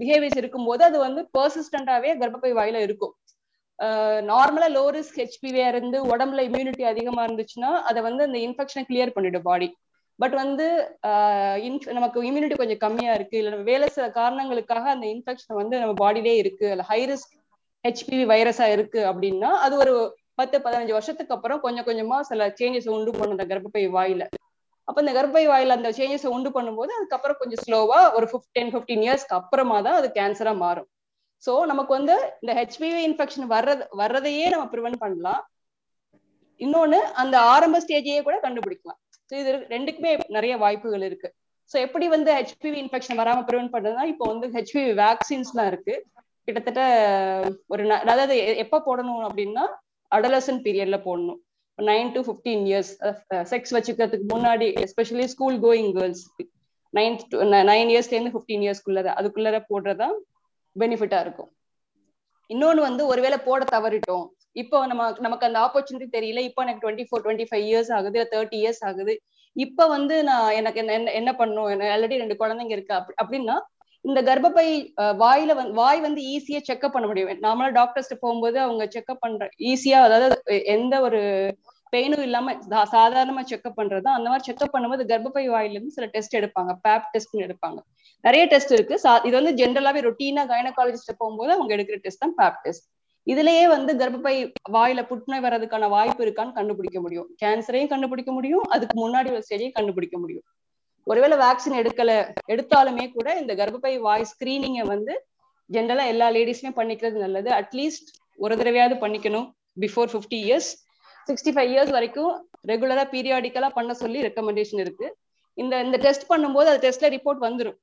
பிஹேவியர்ஸ் 0.01 0.39
இருக்கும்போது 0.41 0.81
அது 0.87 0.97
வந்து 1.05 1.21
பர்சிஸ்டண்டாவே 1.37 2.11
கர்ப்பப்பை 2.21 2.51
வாயில 2.59 2.79
இருக்கும். 2.87 3.13
நார்மலா 4.31 4.67
லோ 4.77 4.85
ரிஸ்க் 4.95 5.19
ஹெச்பிவியா 5.21 5.67
இருந்து 5.73 5.97
உடம்புல 6.13 6.43
இம்யூனிட்டி 6.49 6.85
அதிகமா 6.91 7.21
இருந்துச்சுன்னா 7.27 7.69
அதை 7.89 7.99
வந்து 8.07 8.25
அந்த 8.27 8.37
இன்ஃபெக்ஷனை 8.47 8.83
கிளியர் 8.89 9.15
பண்ணிடும் 9.17 9.47
பாடி 9.49 9.69
பட் 10.19 10.35
வந்து 10.41 10.65
நமக்கு 11.97 12.23
இம்யூனிட்டி 12.29 12.55
கொஞ்சம் 12.61 12.81
கம்மியா 12.85 13.11
இருக்கு. 13.17 13.35
இல்ல 13.41 13.61
வேலை 13.69 13.87
சில 13.95 14.05
காரணங்களுக்காக 14.17 14.89
அந்த 14.95 15.05
இன்ஃபெக்ஷன் 15.13 15.59
வந்து 15.61 15.75
நம்ம 15.81 15.93
பாடியிலே 16.03 16.33
இருக்கு. 16.43 16.65
அல்ல 16.73 16.85
ஹை 16.91 17.01
ரிஸ்க் 17.11 17.35
ஹெச்பிவி 17.85 18.25
வைரஸா 18.33 18.67
இருக்கு 18.75 19.01
அப்படின்னா 19.11 19.51
அது 19.65 19.75
ஒரு 19.83 19.93
பத்து 20.39 20.57
பதினஞ்சு 20.65 20.93
வருஷத்துக்கு 20.97 21.35
அப்புறம் 21.37 21.63
கொஞ்சம் 21.65 21.87
கொஞ்சமா 21.89 22.17
சில 22.29 22.47
சேஞ்சஸ் 22.59 22.93
உண்டு 22.97 23.11
பண்ணும் 23.17 23.35
அந்த 23.37 23.47
கர்ப்பப்பை 23.51 23.83
வாயில. 23.97 24.25
அப்ப 24.87 24.97
இந்த 25.03 25.13
கர்ப்பை 25.17 25.43
வாயில 25.51 25.75
அந்த 25.79 25.89
சேஞ்சஸ் 25.97 26.25
உண்டு 26.35 26.49
பண்ணும்போது 26.55 26.91
அதுக்கப்புறம் 26.97 27.39
கொஞ்சம் 27.41 27.61
ஸ்லோவா 27.65 27.99
ஒரு 28.17 28.27
டென் 28.57 28.71
பிப்டீன் 28.75 29.03
இயர்ஸ்க்கு 29.07 29.37
அப்புறமா 29.39 29.77
தான் 29.87 29.97
அது 29.99 30.07
கேன்சரா 30.19 30.53
மாறும். 30.63 30.87
சோ 31.43 31.51
நமக்கு 31.71 31.91
வந்து 31.97 32.15
இந்த 32.41 32.53
ஹெச்பிவி 32.59 33.01
இன்ஃபெக்ஷன் 33.09 33.47
வர்றது 33.55 33.83
வர்றதையே 34.01 34.45
நம்ம 34.53 34.65
ப்ரிவென்ட் 34.73 35.01
பண்ணலாம். 35.03 35.41
இன்னொன்னு 36.61 36.99
அந்த 37.21 37.35
ஆரம்ப 37.53 37.79
ஸ்டேஜையே 37.83 38.21
கூட 38.27 38.37
கண்டுபிடிக்கலாம். 38.45 38.99
ஸோ 39.29 39.35
இது 39.41 39.51
ரெண்டுக்குமே 39.75 40.11
நிறைய 40.37 40.53
வாய்ப்புகள் 40.63 41.05
இருக்கு. 41.09 41.29
ஸோ 41.71 41.77
எப்படி 41.85 42.05
வந்து 42.15 42.29
ஹெச்பிவி 42.37 42.77
இன்ஃபெக்ஷன் 42.83 43.19
வராம 43.21 43.43
ப்ரிவென்ட் 43.49 43.73
பண்றதுனா 43.75 44.05
இப்போ 44.13 44.25
வந்து 44.31 44.47
ஹெச்பிவி 44.55 44.91
வேக்சின்ஸ்லாம் 45.03 45.69
இருக்கு. 45.71 45.95
கிட்டத்தட்ட 46.47 46.81
ஒரு 47.73 47.83
அதாவது 48.13 48.35
எப்ப 48.63 48.81
போடணும் 48.87 49.23
அப்படின்னா 49.29 49.65
அடலசன் 50.11 50.61
பீரியட்ல 50.65 50.97
போடணும். 51.07 51.39
Nine 51.79 52.09
to 52.15 52.21
fifteen 52.27 52.63
years 52.69 52.91
sex 53.51 53.73
வச்சுக்கிறதுக்கு 53.75 54.25
முன்னாடி 54.33 54.67
especially 54.85 55.25
school 55.33 55.59
going 55.65 55.91
girls 55.97 56.23
ninth 56.93 57.23
to 57.31 57.37
nine 57.71 57.91
இயர்ஸ்லேருந்து 57.93 58.33
fifteen 58.35 58.65
இயர்ஸ்க்குள்ளத 58.65 59.13
அதுக்குள்ளர 59.19 59.57
போடுறதா 59.71 60.09
பெனிஃபிட்டா 60.75 61.19
இருக்கும். 61.25 61.49
இன்னொன்னு 62.49 62.81
வந்து 62.87 63.03
ஒருவேளை 63.11 63.37
போட 63.47 63.63
தவறிட்டோம். 63.75 64.27
இப்போ 64.61 64.77
நம்ம 64.91 65.03
நமக்கு 65.25 65.47
அந்த 65.47 65.59
ஆப்பர்ச்சுனிட்டி 65.65 66.07
தெரியல. 66.15 66.39
இப்போ 66.49 66.61
எனக்கு 66.65 66.83
twenty 66.83 67.05
four 67.07 67.23
twenty 67.25 67.45
five 67.49 67.65
years 67.69 67.91
ஆகுது 67.97 68.19
தேர்ட்டி 68.33 68.57
இயர்ஸ் 68.61 68.83
ஆகுது. 68.89 69.13
இப்ப 69.55 69.87
வந்து 69.95 70.15
நான் 70.29 70.55
எனக்கு 70.59 70.79
என்ன 70.83 71.11
என்ன 71.19 71.31
பண்ணும் 71.41 71.67
ஆல்ரெடி 71.93 72.21
ரெண்டு 72.21 72.35
குழந்தைங்க 72.41 72.75
இருக்கு. 72.77 72.95
அப்படின்னா 73.23 73.57
இந்த 74.05 74.19
கர்ப்பப்பை 74.27 74.67
வாயில 75.23 75.55
வந்து 75.59 75.73
வாய் 75.79 76.01
வந்து 76.05 76.21
ஈஸியா 76.35 76.59
செக்அப் 76.69 76.93
பண்ண 76.93 77.07
முடியும். 77.07 77.31
நார்மலா 77.45 77.71
டாக்டர்ஸ்ட்டு 77.79 78.21
போகும்போது 78.23 78.57
அவங்க 78.65 78.83
செக்அப் 78.95 79.23
பண்ற 79.25 79.49
ஈஸியா 79.71 79.99
அதாவது 80.07 80.35
எந்த 80.75 80.95
ஒரு 81.07 81.21
பெயினும் 81.93 82.23
இல்லாம 82.27 82.53
சாதாரணமா 82.93 83.41
செக்அப் 83.51 83.77
பண்றது 83.79 84.07
அந்த 84.15 84.27
மாதிரி 84.31 84.45
செக்அப் 84.49 84.73
பண்ணும்போது 84.73 85.03
கர்ப்பப்பை 85.11 85.43
வாயில 85.53 85.75
இருந்து 85.77 85.95
சில 85.97 86.07
டெஸ்ட் 86.15 86.35
எடுப்பாங்க. 86.39 86.71
பேப் 86.85 87.07
டெஸ்ட்னு 87.13 87.45
எடுப்பாங்க. 87.47 87.79
நிறைய 88.23 88.43
டெஸ்ட் 88.53 88.73
இருக்கு. 88.77 88.95
இது 89.27 89.35
வந்து 89.39 89.53
ஜென்ரலாவே 89.61 90.01
ரொட்டீனா 90.07 90.43
கைனகாலஜிஸ்ட் 90.53 91.19
போகும்போது 91.21 91.51
அவங்க 91.57 91.71
எடுக்கிற 91.77 91.99
டெஸ்ட் 92.05 92.23
தான் 92.25 92.37
பேப் 92.41 92.61
டெஸ்ட் 92.65 92.87
இதுலயே 93.27 93.63
வந்து 93.73 93.91
கர்ப்பப்பை 94.01 94.35
வாயில 94.75 94.99
புற்றுநோய் 95.09 95.43
வர்றதுக்கான 95.45 95.89
வாய்ப்பு 95.95 96.21
இருக்கான்னு 96.25 96.57
கண்டுபிடிக்க 96.59 96.99
முடியும். 97.05 97.27
கேன்சரையும் 97.43 97.91
கண்டுபிடிக்க 97.93 98.31
முடியும். 98.37 98.63
அதுக்கு 98.75 98.95
முன்னாடி 99.01 99.29
ஒரு 99.35 99.43
ஸ்டேஜையும் 99.47 99.77
கண்டுபிடிக்க 99.79 100.17
முடியும். 100.23 100.45
ஒருவேளை 101.09 101.35
வேக்சின் 101.43 101.79
எடுக்கல 101.81 102.11
எடுத்தாலுமே 102.53 103.05
கூட 103.17 103.27
இந்த 103.41 103.53
கர்ப்பப்பை 103.59 103.93
வாய் 104.07 104.29
ஸ்கிரீனிங்கை 104.31 104.85
வந்து 104.93 105.13
ஜென்ரலா 105.69 106.05
எல்லா 106.13 106.27
லேடிஸுமே 106.35 106.71
பண்ணிக்கிறது 106.79 107.17
நல்லது. 107.23 107.49
அட்லீஸ்ட் 107.59 108.09
ஒரு 108.43 108.53
தடவையாவது 108.59 108.95
பண்ணிக்கணும் 109.03 109.47
before 109.83 110.11
fifty 110.13 110.39
years 110.47 110.69
sixty 111.27 111.51
five 111.55 111.71
years 111.73 111.93
வரைக்கும் 111.97 112.31
ரெகுலரா 112.71 113.03
பீரியாடிக்கலா 113.13 113.69
பண்ண 113.77 113.91
சொல்லி 114.01 114.19
ரெக்கமெண்டேஷன் 114.27 114.81
இருக்கு. 114.85 115.07
இந்த 115.57 115.75
இந்த 115.85 115.97
டெஸ்ட் 116.05 116.25
பண்ணும்போது 116.31 116.69
அது 116.71 116.81
டெஸ்ட்ல 116.85 117.09
ரிப்போர்ட் 117.15 117.45
வந்துடும் 117.45 117.77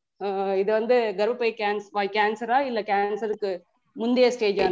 இது 0.61 0.71
வந்து 0.79 0.97
கர்ப்பப்பை 1.19 1.51
கேன்ஸ் 1.61 1.87
வாய் 1.97 2.15
கேன்சரா 2.19 2.59
இல்ல 2.69 2.81
கேன்சருக்கு 2.91 3.51
முந்தைய 3.97 4.29
ஸ்டேஜா 4.37 4.67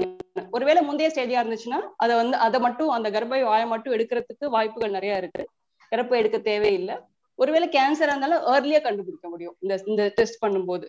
ஒருவேளை 0.57 0.81
முந்தைய 0.87 1.09
ஸ்டேஜா 1.13 1.41
இருந்துச்சுன்னா 1.43 1.81
அதை 2.05 2.15
வந்து 2.21 2.37
அதை 2.47 2.59
மட்டும் 2.67 2.91
அந்த 2.97 3.09
கர்ப்பை 3.17 3.41
வாயை 3.51 3.67
மட்டும் 3.73 3.95
எடுக்கிறதுக்கு 3.97 4.47
வாய்ப்புகள் 4.55 4.97
நிறைய 4.97 5.21
இருக்கு. 5.23 5.45
கர்ப்பை 5.93 6.17
எடுக்க 6.23 6.39
தேவையில்லை. 6.51 6.97
ஒருவேளை 7.39 7.69
கேன்சரா 7.69 8.13
இருந்தாலும் 8.13 8.45
ஏர்லியா 8.55 8.81
கண்டுபிடிக்க 8.83 9.29
முடியும். 9.29 9.57
இந்த 9.61 9.75
இந்த 9.87 10.03
டெஸ்ட் 10.19 10.43
பண்ணும்போது. 10.45 10.87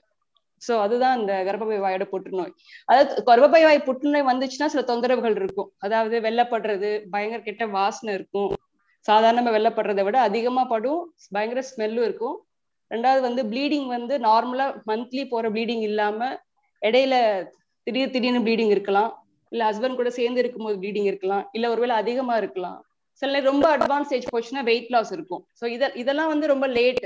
சோ 0.62 0.74
அதுதான் 0.82 1.20
இந்த 1.20 1.34
கர்ப்பப்பை 1.48 1.78
வாயோட 1.86 2.04
புற்றுநோய். 2.04 2.54
அதாவது 2.88 3.24
கர்ப்பப்பை 3.30 3.62
வாய் 3.64 3.86
புற்றுநோய் 3.88 4.30
வந்துச்சுன்னா 4.32 4.66
சில 4.66 4.84
தொந்தரவுகள் 4.92 5.36
இருக்கும். 5.36 5.70
அதாவது 5.78 6.16
வெள்ளப்படுறது 6.22 6.90
பயங்கர 7.12 7.42
கெட்ட 7.42 7.66
வாசனை 7.78 8.14
இருக்கும். 8.14 8.52
சாதாரணமா 9.06 9.52
வெள்ளப்படுறதை 9.56 10.04
விட 10.04 10.18
அதிகமா 10.20 10.64
படும் 10.66 11.02
பயங்கர 11.32 11.62
ஸ்மெல்லும் 11.72 12.08
இருக்கும். 12.10 12.38
ரெண்டாவது 12.92 13.22
வந்து 13.22 13.44
ப்ளீடிங் 13.44 13.88
வந்து 13.88 14.20
நார்மலா 14.20 14.66
மந்த்லி 14.92 15.24
போற 15.28 15.50
ப்ளீடிங் 15.50 15.82
இல்லாம 15.82 16.20
இடையில 16.82 17.16
திடீர் 17.88 18.14
திடீர்னு 18.16 18.46
ப்ளீடிங் 18.48 18.74
இருக்கலாம். 18.76 19.12
இல்ல 19.52 19.72
ஹஸ்பண்ட் 19.72 19.96
கூட 19.96 20.10
சேர்ந்து 20.10 20.42
இருக்கும்போது 20.44 20.78
ப்ளீடிங் 20.82 21.10
இருக்கலாம். 21.12 21.44
இல்ல 21.52 21.70
ஒருவேளை 21.70 21.96
அதிகமா 21.96 22.38
இருக்கலாம். 22.38 22.80
சில 23.22 23.32
நேரம் 23.34 23.50
ரொம்ப 23.52 23.68
அட்வான்ஸ் 23.78 24.14
ஏஜ் 24.16 24.32
போச்சுன்னா 24.34 24.64
வெயிட் 24.72 24.92
லாஸ் 24.96 25.12
இருக்கும். 25.18 25.44
ஸோ 25.60 25.66
இத 25.76 25.92
இதெல்லாம் 26.02 26.32
வந்து 26.34 26.46
ரொம்ப 26.54 26.68
லேட் 26.78 27.04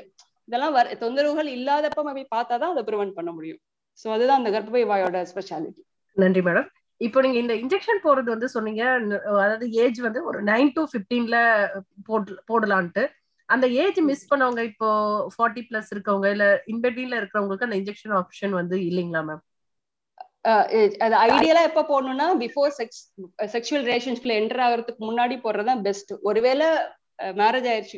இதெல்லாம் 0.47 0.75
வர 0.77 0.95
தொந்தரவுகள் 1.03 1.49
இல்லாதப்ப 1.57 2.03
போய் 2.07 2.33
பார்த்தாதான் 2.35 2.73
அதை 2.73 2.83
ப்ரிவென்ட் 2.89 3.17
பண்ண 3.17 3.31
முடியும். 3.37 3.59
ஸோ 3.99 4.07
அதுதான் 4.15 4.39
அந்த 4.41 4.51
கர்ப்பப்பை 4.55 4.83
வாயோட 4.91 5.17
ஸ்பெஷாலிட்டி 5.31 5.81
நன்றி 6.17 6.41
மேடம் 6.47 6.67
இப்போ 7.01 7.19
நீங்க 7.25 7.37
இந்த 7.41 7.53
இன்ஜெக்ஷன் 7.63 8.01
போடுறது 8.05 8.29
வந்து 8.35 8.47
சொன்னீங்க. 8.53 8.83
அதாவது 9.43 9.65
ஏஜ் 9.83 9.99
வந்து 10.07 10.21
ஒரு 10.29 10.39
நைன் 10.51 10.71
டு 10.77 10.81
பிப்டீன்ல 10.93 11.37
போட்டு 12.07 12.33
போடலான்ட்டு. 12.49 13.03
அந்த 13.49 13.65
ஏஜ் 13.83 13.99
மிஸ் 14.09 14.29
பண்ணவங்க 14.31 14.61
இப்போ 14.71 14.87
ஃபார்ட்டி 15.35 15.61
பிளஸ் 15.69 15.91
இருக்கவங்க 15.95 16.27
இல்ல 16.35 16.47
இன்பெட்வீன்ல 16.73 17.19
இருக்கிறவங்களுக்கு 17.19 17.67
அந்த 17.67 17.77
இன்ஜெக்ஷன் 17.81 18.15
ஆப்ஷன் 18.19 18.53
வந்து 18.59 18.77
இல்லைங்களா 18.89 19.21
மேம் 19.29 19.43
அது 21.05 21.15
ஐடியலா 21.27 21.61
எப்ப 21.69 21.81
போடணும்னா 21.89 22.27
பிஃபோர் 22.43 22.71
செக்ஸ் 22.77 23.01
செக்ஷுவல் 23.53 23.85
ரிலேஷன்ஷிப்ல 23.89 24.33
என்டர் 24.41 24.63
ஆகிறதுக்கு 24.65 25.03
முன்னாடி 25.09 25.35
போடுறதுதான் 25.45 25.81
பெஸ்ட் 25.87 26.11
ஒருவேளை 26.29 26.67
மேரேஜ் 27.39 27.67
ஆயிடுச்சு 27.71 27.97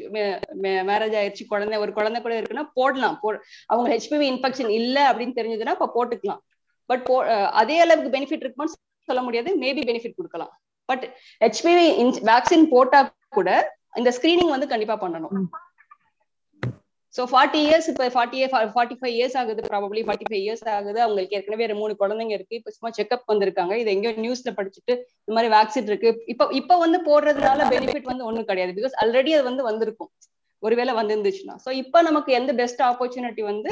மேரேஜ் 0.89 1.15
ஆயிடுச்சு 1.19 1.43
குழந்தை 1.51 1.77
ஒரு 1.77 1.91
குழந்தை 1.98 2.19
கூட 2.21 2.33
இருக்குன்னா 2.39 2.65
போடலாம். 2.74 3.17
போ 3.21 3.27
அவங்க 3.67 3.88
ஹெச்பிவி 3.95 4.25
இன்ஃபெக்ஷன் 4.33 4.71
இல்ல 4.79 4.98
அப்படின்னு 5.12 5.38
தெரிஞ்சதுன்னா 5.39 5.75
இப்ப 5.77 5.89
போட்டுக்கலாம். 5.98 6.41
பட் 6.89 7.03
போ 7.10 7.17
அதே 7.62 7.77
அளவுக்கு 7.79 8.15
பெனிஃபிட் 8.17 8.43
இருக்குமான்னு 8.43 8.77
சொல்ல 9.07 9.21
முடியாது. 9.27 9.50
மேபி 9.63 9.83
பெனிஃபிட் 9.89 10.17
கொடுக்கலாம். 10.19 10.51
பட் 10.89 11.05
ஹெச்பிவி 11.43 11.86
வேக்சின் 12.31 12.65
போட்டா 12.74 13.01
கூட 13.39 13.51
இந்த 14.00 14.10
ஸ்கிரீனிங் 14.17 14.53
வந்து 14.55 14.71
கண்டிப்பா 14.74 14.98
பண்ணணும். 15.05 15.33
ஸோ 17.15 17.22
ஃபார்ட்டி 17.32 17.60
இயர்ஸ் 17.68 17.88
இப்போ 17.91 18.06
forty 18.15 18.38
year 18.39 18.51
forty 18.75 18.96
five 19.00 19.15
years 19.18 19.36
ஆகுது 19.41 19.62
ப்ராபப்ளி 19.72 20.01
ஃபார்ட்டி 20.08 20.27
ஃபைவ் 20.30 20.44
இயர்ஸ் 20.46 20.65
ஆகுது. 20.75 21.00
அவங்களுக்கு 21.06 21.36
ஏற்கனவே 21.38 21.65
மூணு 21.82 21.94
குழந்தைங்க 22.01 22.34
இருக்கு. 22.38 22.58
இப்போ 22.60 22.72
சும்மா 22.75 22.89
செக்அப் 22.98 23.25
வந்திருக்காங்க. 23.32 23.74
இது 23.82 23.89
எங்கேயோ 23.96 24.13
நியூஸ்ல 24.25 24.51
படிச்சுட்டு 24.60 24.94
இந்த 25.24 25.34
மாதிரி 25.38 25.50
வேக்சின் 25.56 25.89
இருக்கு. 25.91 26.12
இப்போ 26.34 26.46
இப்போ 26.60 26.77
வந்து 26.84 27.00
போடுறதுனால 27.10 27.65
பெனிஃபிட் 27.74 28.12
வந்து 28.12 28.27
ஒன்றும் 28.30 28.50
கிடையாது. 28.51 28.74
பிகாஸ் 28.80 28.96
ஆல்ரெடி 29.03 29.34
அது 29.38 29.46
வந்து 29.50 29.65
வந்திருக்கும். 29.70 30.12
ஒருவேளை 30.63 30.94
வந்திருந்துச்சுன்னா. 31.00 31.56
ஸோ 31.65 31.70
இப்போ 31.84 32.00
நமக்கு 32.10 32.32
எந்த 32.39 32.51
பெஸ்ட் 32.62 32.84
ஆப்பர்ச்சுனிட்டி 32.91 33.44
வந்து 33.51 33.72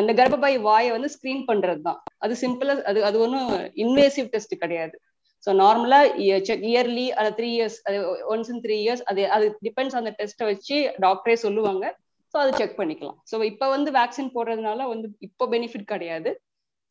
இந்த 0.00 0.12
கர்ப்பப்பை 0.18 0.52
வாயை 0.66 0.90
வந்து 0.96 1.08
ஸ்கிரீன் 1.14 1.42
பண்றது 1.50 1.80
தான். 1.88 1.98
அது 2.24 2.34
சிம்பிளா 2.42 2.74
அது 2.90 3.00
அது 3.08 3.16
ஒன்றும் 3.24 3.50
இன்வேசிவ் 3.84 4.28
டெஸ்ட் 4.34 4.54
கிடையாது. 4.62 4.94
ஸோ 5.44 5.52
நார்மலா 5.62 5.98
செக் 6.48 6.64
இயர்லி 6.70 7.06
அது 7.20 7.30
த்ரீ 7.38 7.48
இயர்ஸ் 7.56 7.78
அது 7.88 7.98
ஒன்ஸ் 8.34 8.50
இன் 8.52 8.62
த்ரீ 8.64 8.76
இயர்ஸ் 8.84 9.02
அது 9.10 9.22
அது 9.36 9.46
டிபெண்ட்ஸ் 9.66 9.98
அந்த 10.00 10.12
டெஸ்ட்டை 10.20 10.46
வச்சு 10.52 10.76
டாக்டரே 11.06 11.36
சொல்லுவாங்க. 11.46 11.84
ஸோ 12.36 12.40
அதை 12.44 12.52
செக் 12.60 12.78
பண்ணிக்கலாம். 12.78 13.18
ஸோ 13.30 13.36
இப்போ 13.50 13.66
வந்து 13.74 13.90
வேக்சின் 13.96 14.34
போடுறதுனால 14.34 14.80
வந்து 14.90 15.06
இப்போ 15.26 15.44
பெனிஃபிட் 15.52 15.84
கிடையாது. 15.92 16.30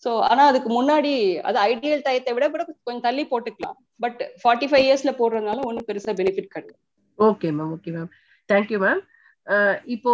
ஸோ 0.04 0.12
ஆனா 0.30 0.44
அதுக்கு 0.52 0.70
முன்னாடி 0.78 1.12
அது 1.48 1.58
ஐடியல் 1.72 2.02
டயத்தை 2.08 2.32
விட 2.36 2.46
கூட 2.54 2.64
கொஞ்சம் 2.88 3.04
தள்ளி 3.06 3.24
போட்டுக்கலாம். 3.32 3.76
பட் 4.04 4.22
ஃபார்ட்டி 4.42 4.68
ஃபைவ் 4.72 4.86
இயர்ஸ்ல 4.88 5.12
போடுறதுனால 5.20 5.66
ஒன்றும் 5.70 5.88
பெருசா 5.90 6.14
பெனிஃபிட் 6.22 6.50
கிடையாது. 6.56 6.80
Okay 7.20 7.50
ma'am 7.58 7.74
okay 7.76 7.92
ma'am 7.98 8.10
thank you 8.50 8.80
ma'am 8.86 9.02
இப்போ 9.96 10.14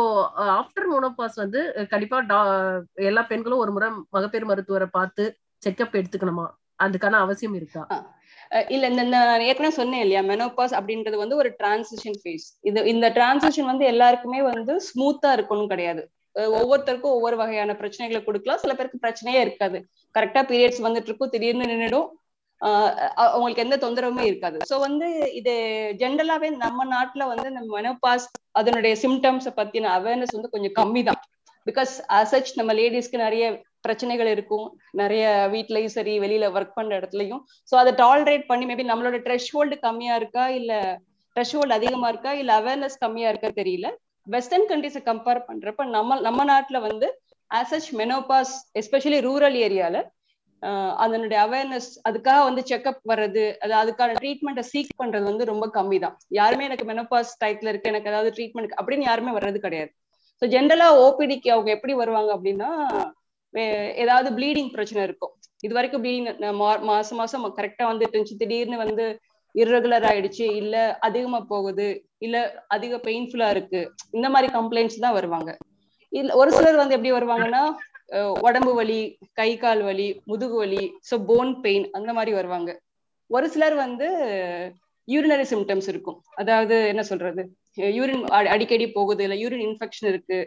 ஆஃப்டர் 0.60 0.90
மோனோபாஸ் 0.94 1.42
வந்து 1.44 1.62
கண்டிப்பா 1.94 2.20
எல்லா 3.12 3.24
பெண்களும் 3.32 3.64
ஒரு 3.66 3.74
முறை 3.78 3.90
மகப்பேறு 4.18 4.50
மருத்துவரை 4.52 4.90
பார்த்து 4.98 5.26
செக்அப் 5.68 5.98
எடுத்துக்கணுமா? 6.02 6.48
அதுக்கான 6.86 7.22
அவசியம் 7.26 7.58
இருக்கா? 7.62 7.84
இல்ல 8.76 8.86
இந்த 8.92 9.04
நான் 9.12 9.46
ஏற்கனவே 9.50 9.74
சொன்னேன் 9.80 10.04
இல்லையா 10.06 10.22
மெனோபாஸ் 10.32 10.74
அப்படின்றது 10.78 11.18
வந்து 11.22 11.36
ஒரு 11.42 11.50
டிரான்சிஷன் 11.60 12.18
ஃபேஸ் 12.22 12.48
இது 12.70 12.80
இந்த 12.94 13.08
டிரான்சிஷன் 13.18 13.70
வந்து 13.72 13.86
எல்லாருக்குமே 13.92 14.40
வந்து 14.50 14.74
ஸ்மூத்தா 14.88 15.30
இருக்கணும் 15.38 15.72
கிடையாது. 15.74 16.02
ஒவ்வொருத்தருக்கும் 16.60 17.16
ஒவ்வொரு 17.18 17.36
வகையான 17.42 17.72
பிரச்சனைகளை 17.82 18.20
கொடுக்கலாம். 18.26 18.62
சில 18.64 18.74
பேருக்கு 18.78 19.04
பிரச்சனையே 19.06 19.40
இருக்காது. 19.46 19.78
கரெக்டா 20.16 20.42
பீரியட்ஸ் 20.52 20.84
வந்துட்டு 20.88 21.10
இருக்கும் 21.12 21.34
திடீர்னு 21.36 21.70
நின்றுடும் 21.72 22.10
அவங்களுக்கு 23.24 23.64
எந்த 23.66 23.78
தொந்தரவுமே 23.84 24.24
இருக்காது. 24.30 24.58
ஸோ 24.70 24.76
வந்து 24.88 25.08
இது 25.40 25.54
ஜென்ரலாவே 26.02 26.50
நம்ம 26.66 26.86
நாட்டுல 26.96 27.28
வந்து 27.32 27.48
இந்த 27.52 27.64
மெனோபாஸ் 27.78 28.28
அதனுடைய 28.60 28.94
சிம்டம்ஸை 29.04 29.54
பத்தின 29.60 29.92
அவேர்னஸ் 29.98 30.36
வந்து 30.38 30.54
கொஞ்சம் 30.56 30.76
கம்மி 30.80 31.04
தான் 31.10 31.22
பிகாஸ் 31.68 31.94
அசச் 32.20 32.52
நம்ம 32.60 32.72
லேடிஸ்க்கு 32.80 33.26
நிறைய 33.26 33.46
பிரச்சனைகள் 33.84 34.30
இருக்கும். 34.36 34.68
நிறைய 35.02 35.24
வீட்லயும் 35.54 35.96
சரி 35.98 36.14
வெளியில 36.24 36.50
ஒர்க் 36.58 36.78
பண்ற 36.78 36.92
இடத்துலயும். 37.00 37.42
ஸோ 37.72 37.76
அதை 37.82 37.92
டாலரேட் 38.04 38.46
பண்ணி 38.52 38.68
மேபி 38.70 38.86
நம்மளோட 38.92 39.20
ட்ரெஷ் 39.28 39.52
ஹோல்டு 39.56 39.78
கம்மியா 39.88 40.16
இருக்கா? 40.22 40.46
இல்ல 40.60 40.72
த்ரெஷ்ஹோல்டு 41.36 41.78
அதிகமா 41.80 42.08
இருக்கா? 42.14 42.32
இல்ல 42.42 42.52
அவேர்னஸ் 42.62 43.02
கம்மியா 43.04 43.30
இருக்கா 43.30 43.52
தெரியல. 43.62 43.90
வெஸ்டர்ன் 44.28 44.70
கண்ட்ரிஸை 44.72 45.02
கம்பேர் 45.10 45.46
பண்றப்ப 45.50 45.86
நம்ம 45.98 46.20
நம்ம 46.22 46.42
நாட்டுல 46.46 46.80
வந்து 46.80 47.08
ஆசச் 47.52 47.88
மெனோபாஸ் 48.02 48.56
எஸ்பெஷலி 48.82 49.20
ரூரல் 49.26 49.58
ஏரியால 49.68 49.98
அதனுடைய 51.04 51.38
அவேர்னஸ் 51.46 51.88
அதுக்காக 52.08 52.42
வந்து 52.48 52.62
செக்அப் 52.70 53.00
வர்றது 53.12 53.44
அது 53.64 53.74
அதுக்கான 53.74 54.18
ட்ரீட்மெண்ட்டை 54.20 54.64
சீக் 54.72 54.92
பண்றது 55.00 55.26
வந்து 55.30 55.46
ரொம்ப 55.52 55.66
கம்மி 55.78 55.98
தான் 56.00 56.16
யாருமே 56.40 56.68
எனக்கு 56.70 56.86
மெனோபாஸ் 56.86 57.32
டைப்ல 57.40 57.72
இருக்கு 57.72 57.92
எனக்கு 57.94 58.12
ஏதாவது 58.12 58.32
ட்ரீட்மெண்ட் 58.36 58.76
அப்படின்னு 58.80 59.08
யாருமே 59.08 59.32
வர்றது 59.38 59.60
கிடையாது. 59.60 59.92
ஸோ 60.42 60.48
ஜென்ரலா 60.48 60.88
ஓபிடிக்கு 61.06 61.50
அவங்க 61.56 61.72
எப்படி 61.72 61.94
வருவாங்க 61.94 62.32
அப்படின்னா 62.38 62.70
ஏதாவது 64.04 64.30
ப்ளீடிங் 64.38 64.72
பிரச்சனை 64.76 65.02
இருக்கும். 65.04 65.34
இது 65.66 65.74
வரைக்கும் 65.78 66.04
ப்ளீடிங் 66.04 66.30
மாசம் 66.92 67.20
மாசம் 67.22 67.46
கரெக்டா 67.60 67.86
வந்துட்டு 67.92 68.16
இருந்துச்சு. 68.16 68.42
திடீர்னு 68.44 68.78
வந்து 68.86 69.06
இர்ரெகுலர் 69.56 70.06
ஆயிடுச்சு. 70.10 70.46
இல்ல 70.62 70.76
அதிகமா 71.08 71.40
போகுது. 71.54 71.88
இல்ல 72.26 72.38
அதிக 72.68 72.98
பெயின்ஃபுல்லா 73.08 73.50
இருக்கு. 73.56 73.82
இந்த 74.18 74.28
மாதிரி 74.30 74.50
கம்ப்ளைண்ட்ஸ் 74.60 75.04
தான் 75.06 75.18
வருவாங்க. 75.20 75.52
இல்ல 76.14 76.36
ஒரு 76.42 76.52
சிலர் 76.58 76.82
வந்து 76.82 76.96
எப்படி 76.98 77.12
வருவாங்கன்னா 77.18 77.64
உடம்பு 78.48 78.72
வலி 78.78 79.02
கை 79.40 79.50
கால் 79.58 79.82
வலி 79.82 80.08
முதுகு 80.30 80.56
வலி 80.62 80.82
ஸோ 81.10 81.18
போன் 81.30 81.52
பெயின் 81.66 81.86
அந்த 81.98 82.10
மாதிரி 82.18 82.32
வருவாங்க. 82.38 82.72
ஒரு 83.30 83.46
சிலர் 83.54 83.76
வந்து 83.76 84.08
யூரினரி 85.08 85.46
சிம்டம்ஸ் 85.52 85.88
இருக்கும். 85.92 86.18
அதாவது 86.42 86.76
என்ன 86.88 87.04
சொல்றது? 87.12 87.44
யூரின் 87.98 88.24
அடிக்கடி 88.54 88.86
போகுது. 88.98 89.24
இல்ல 89.28 89.36
யூரின் 89.44 89.66
இன்ஃபெக்ஷன் 89.68 90.10
இருக்கு. 90.10 90.40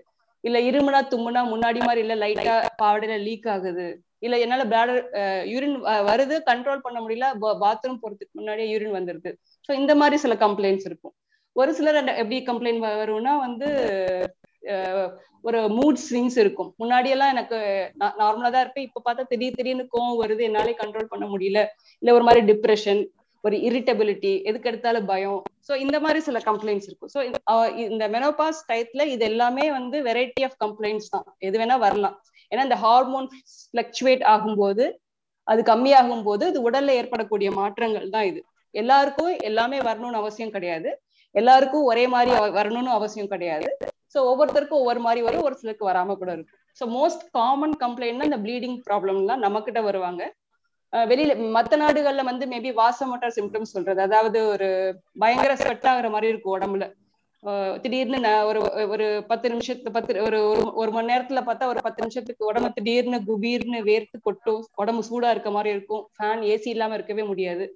இல்ல 0.45 0.59
இருமுனா 0.69 1.01
தும்முனா 1.13 1.43
முன்னாடி 1.53 1.81
மாதிரி 1.87 2.01
இல்ல 2.05 2.15
லைட்டா 2.23 2.55
பாவடையில 2.83 3.17
லீக் 3.27 3.49
ஆகுது. 3.55 3.87
இல்ல 4.27 4.37
என்னால 4.45 4.63
பிளாடர் 4.71 5.01
யூரின் 5.53 5.77
வருது 6.11 6.35
கண்ட்ரோல் 6.51 6.85
பண்ண 6.87 6.99
முடியல 7.05 7.27
பாத்ரூம் 7.65 8.01
போறதுக்கு 8.03 8.39
முன்னாடியே 8.41 8.69
யூரின் 8.73 8.97
வந்துருது. 8.99 9.31
ஸோ 9.69 9.73
இந்த 9.81 9.93
மாதிரி 10.01 10.17
சில 10.25 10.35
கம்ப்ளைண்ட்ஸ் 10.45 10.89
இருக்கும். 10.91 11.15
ஒரு 11.57 11.71
சிலர் 11.79 11.99
எப்படி 12.23 12.39
கம்ப்ளைண்ட் 12.51 12.83
வரும்னா 13.03 13.35
வந்து 13.47 13.69
ஒரு 15.49 15.59
மூட் 15.79 15.99
ஸ்விங்ஸ் 16.05 16.39
இருக்கும். 16.43 16.71
முன்னாடி 16.83 17.09
எல்லாம் 17.15 17.33
எனக்கு 17.35 17.57
நார்மலா 18.21 18.51
தான் 18.55 18.65
இருப்பேன். 18.65 18.87
இப்ப 18.89 19.03
பார்த்தா 19.07 19.25
திடீர் 19.33 19.59
திடீர்னு 19.59 19.85
கோவம் 19.95 20.21
வருது. 20.23 20.43
என்னாலே 20.49 20.75
கண்ட்ரோல் 20.83 21.11
பண்ண 21.13 21.27
முடியல. 21.33 21.61
இல்ல 22.03 22.15
ஒரு 22.19 22.25
மாதிரி 22.29 22.43
டிப்ரெஷன் 22.51 23.03
ஒரு 23.45 23.57
இரிட்டபிலிட்டி 23.69 24.33
எதுக்கு 24.49 24.69
எடுத்தாலும் 24.71 25.09
பயம். 25.13 25.41
ஸோ 25.69 25.73
இந்த 25.85 25.97
மாதிரி 26.05 26.21
சில 26.29 26.39
கம்ப்ளைண்ட்ஸ் 26.49 26.89
இருக்கும். 26.91 27.11
ஸோ 27.15 27.21
இந்த 27.87 28.05
மெனோபாஸ் 28.17 28.61
டயத்துல 28.71 29.05
இது 29.15 29.25
எல்லாமே 29.31 29.67
வந்து 29.79 29.97
வெரைட்டி 30.09 30.45
ஆஃப் 30.49 30.59
கம்ப்ளைண்ட்ஸ் 30.65 31.11
தான். 31.15 31.27
எது 31.49 31.59
வேணா 31.63 31.77
வரலாம். 31.87 32.17
ஏன்னா 32.53 32.65
இந்த 32.69 32.79
ஹார்மோன் 32.85 33.29
ஃபிளக்சுவேட் 33.55 34.25
ஆகும்போது 34.35 34.85
அது 35.53 35.61
கம்மியாகும் 35.71 36.27
போது 36.29 36.45
இது 36.53 36.61
உடல்ல 36.69 36.93
ஏற்படக்கூடிய 37.01 37.49
மாற்றங்கள் 37.61 38.13
தான் 38.15 38.29
இது. 38.31 38.41
எல்லாருக்கும் 38.75 39.33
எல்லாமே 39.49 39.79
வரணும்னு 39.89 40.21
அவசியம் 40.23 40.55
கிடையாது. 40.55 40.91
எல்லாருக்கும் 41.35 41.89
ஒரே 41.91 42.05
மாதிரி 42.15 42.31
வரணும்னு 42.59 42.93
அவசியம் 42.99 43.33
கிடையாது. 43.35 43.69
ஸோ 44.15 44.21
ஒவ்வொருத்தருக்கும் 44.31 44.81
ஒவ்வொரு 44.83 45.01
மாதிரி 45.07 45.21
வரும். 45.27 45.47
ஒரு 45.49 45.57
சிலருக்கு 45.61 45.91
வராம 45.91 46.15
கூட 46.21 46.31
இருக்கும். 46.37 46.61
ஸோ 46.79 46.87
மோஸ்ட் 46.97 47.25
காமன் 47.39 47.75
கம்ப்ளைண்ட்னா 47.85 48.29
இந்த 48.31 48.39
ப்ளீடிங் 48.45 48.79
ப்ராப்ளம்லாம் 48.89 49.43
நம்ம 49.45 49.61
கிட்ட 49.69 49.81
வருவாங்க. 49.89 50.23
வெளியில 50.95 51.33
மத்த 51.37 51.77
நாடுகள்ல 51.77 52.25
வந்து 52.25 52.47
மேபி 52.47 52.75
வாசமோட்டார் 52.77 53.33
சிம்டம்ஸ் 53.37 53.63
சொல்றது. 53.63 54.03
அதாவது 54.03 54.49
ஒரு 54.49 54.97
பயங்கர 55.19 55.57
ஸ்வெட் 55.57 55.83
ஆகுற 55.83 56.11
மாதிரி 56.11 56.29
இருக்கும் 56.29 56.61
உடம்புல. 56.61 56.93
திடீர்னு 57.81 58.47
ஒரு 58.47 58.89
ஒரு 58.89 59.25
பத்து 59.29 59.49
நிமிஷத்து 59.49 59.91
பத்து 59.93 60.23
ஒரு 60.23 60.39
ஒரு- 60.39 60.73
ஒரு 60.75 60.91
மணி 60.91 61.15
நேரத்துல 61.15 61.43
பார்த்தா 61.43 61.65
ஒரு 61.65 61.81
பத்து 61.83 61.93
நிமிஷத்துக்கு 61.97 62.47
உடம்பு 62.47 62.73
திடீர்னு 62.73 63.23
குபீர்னு 63.27 63.83
வேர்த்து 63.83 64.21
கொட்டும். 64.23 64.67
உடம்பு 64.75 65.05
சூடா 65.11 65.31
இருக்க 65.31 65.51
மாதிரி 65.51 65.75
இருக்கும். 65.75 66.09
ஃபேன் 66.19 66.41
ஏசி 66.41 66.69
இல்லாம 66.69 66.95
இருக்கவே 66.95 67.23
முடியாது. 67.23 67.73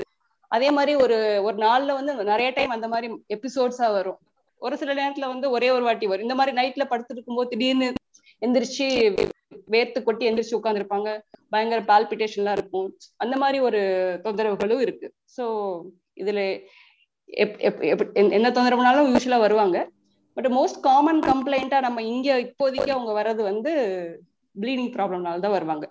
அதே 0.49 0.71
மாதிரி 0.71 1.03
ஒரு 1.03 1.41
ஒரு 1.43 1.57
நாள்ல 1.57 1.93
வந்து 1.93 2.15
நிறைய 2.15 2.51
டைம் 2.51 2.71
அந்த 2.71 2.89
மாதிரி 2.89 3.25
எபிசோட்ஸா 3.29 3.93
வரும். 3.93 4.19
ஒரு 4.59 4.77
சில 4.77 4.95
நேரத்துல 4.95 5.27
வந்து 5.27 5.51
ஒரே 5.51 5.71
ஒரு 5.71 5.83
வாட்டி 5.83 6.07
வரும். 6.07 6.23
இந்த 6.23 6.35
மாதிரி 6.35 6.57
நைட்ல 6.57 6.87
படுத்துட்டு 6.87 7.13
இருக்கும்போது 7.13 7.49
திடீர்னு 7.49 7.93
எந்திரிச்சு 8.41 9.19
வேர்த்து 9.71 10.03
கொட்டி 10.03 10.31
எந்திரிச்சு 10.31 10.59
உட்காந்துருப்பாங்க 10.63 11.21
பயங்கர 11.49 11.83
பால்பிட்டேஷன்லாம் 11.83 12.53
இருக்கும். 12.53 12.97
அந்த 13.17 13.37
மாதிரி 13.37 13.61
ஒரு 13.61 13.79
தொந்தரவுகளும் 14.25 14.81
இருக்கு. 14.81 15.13
ஸோ 15.37 15.43
இதுல 16.17 16.61
எப்- 17.33 17.61
எப்- 17.61 17.81
எப்- 17.81 18.13
எந்த- 18.13 18.37
என்ன 18.37 18.51
தொந்தரவுனாலும் 18.51 19.17
யூஸ்வலா 19.17 19.39
வருவாங்க. 19.39 19.91
பட் 20.35 20.47
மோஸ்ட் 20.47 20.81
காமன் 20.81 21.19
கம்ப்ளைண்டா 21.19 21.81
நம்ம 21.81 22.03
இங்க 22.03 22.39
இப்போதைக்கு 22.39 22.91
அவங்க 22.91 23.23
வர்றது 23.23 23.43
வந்து 23.43 23.73
ப்ளீடிங் 24.61 24.91
ப்ராப்ளம்னால 24.91 25.41
தான் 25.41 25.51
வருவாங்க. 25.51 25.91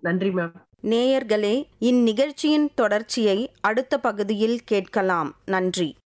நன்றி 0.00 0.28
மேம் 0.28 0.52
நேயர்களே 0.82 1.64
இந்நிகழ்ச்சியின் 1.80 2.68
தொடர்ச்சியை 2.74 3.50
அடுத்த 3.60 3.98
பகுதியில் 3.98 4.60
கேட்கலாம். 4.64 5.34
நன்றி. 5.46 5.96